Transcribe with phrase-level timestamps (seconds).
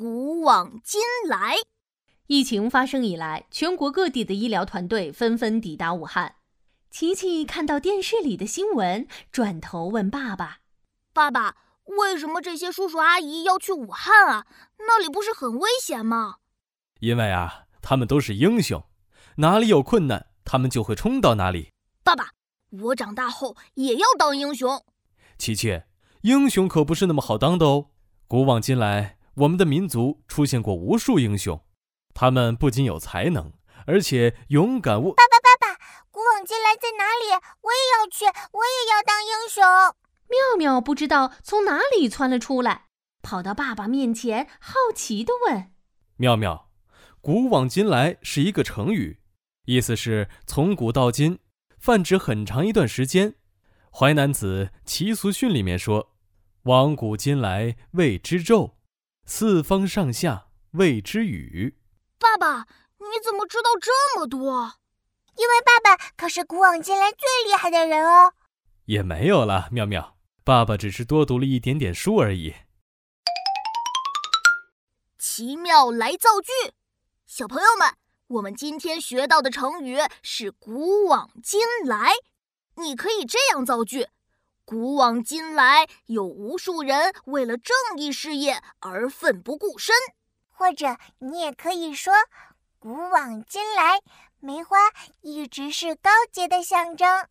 [0.00, 0.98] 古往今
[1.28, 1.56] 来。
[2.26, 6.36] 疫情发生以来，全国各地的医疗团队纷纷抵达武汉。
[6.90, 10.60] 琪琪看到电视里的新闻，转头问爸爸
[11.12, 14.46] ：“爸爸，为什么这些叔叔阿姨要去武汉啊？
[14.78, 16.36] 那里不是很危险吗
[17.00, 18.82] ？”“因为啊，他们都是英雄，
[19.36, 21.72] 哪里有困难，他们就会冲到哪里。
[22.02, 22.30] ”“爸爸，
[22.70, 24.82] 我长大后也要当英雄。
[25.36, 25.82] ”“琪琪，
[26.22, 27.88] 英雄可不是那么好当的哦。
[28.26, 31.60] 古往今来，我们的民族出现过无数英雄。”
[32.12, 33.52] 他们不仅有才能，
[33.86, 35.14] 而且勇敢无。
[35.14, 35.80] 爸爸，爸爸，
[36.10, 37.32] 古往今来在哪里？
[37.62, 39.62] 我也要去，我也要当英雄。
[40.28, 42.86] 妙妙不知道从哪里窜了出来，
[43.22, 45.70] 跑到爸爸面前，好奇地问
[46.18, 46.70] ：“妙妙，
[47.20, 49.20] 古往今来是一个成语，
[49.66, 51.38] 意思是从古到今，
[51.78, 53.30] 泛指很长一段时间。
[53.92, 56.12] 《淮南子·齐俗训》里面说
[56.64, 58.72] ：‘往古今来谓之昼，
[59.30, 61.78] 四方上下谓之宇。’”
[62.18, 62.66] 爸爸，
[62.98, 64.74] 你怎么知道这么多？
[65.36, 68.34] 因为爸爸可是古往今来最厉害的人哦。
[68.86, 72.56] 也没有了，妙妙，爸爸只是多读了一点点书而已。
[75.16, 76.74] 奇妙来造句，
[77.24, 77.94] 小朋友们，
[78.26, 82.10] 我们今天学到的成语是“古往今来”。
[82.74, 84.08] 你可以这样造句：
[84.70, 89.92] 古往今来，有无数人为了正义事业而奋不顾身。
[90.48, 92.14] 或者你也可以说，
[92.78, 93.98] 古往今来，
[94.38, 94.76] 梅花
[95.22, 97.26] 一直是高洁的象征。